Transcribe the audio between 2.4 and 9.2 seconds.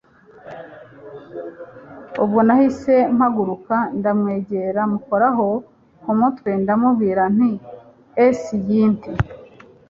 nahise mpaguruka ndamwegera mukoraho kumutwe ndamubwira nti cynti